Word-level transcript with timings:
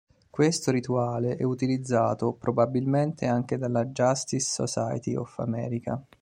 Questo 0.31 0.71
rituale 0.71 1.35
è 1.37 1.43
utilizzato 1.43 2.33
probabilmente 2.33 3.27
anche 3.27 3.59
dalla 3.59 3.85
Justice 3.85 4.49
Society 4.49 5.13
of 5.15 5.37
America. 5.37 6.03